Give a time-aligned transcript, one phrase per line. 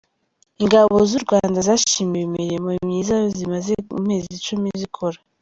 [0.61, 5.17] Ingabo z’u Rwanda zashimiwe imirimo myiza zimaze amezi icumi zikora.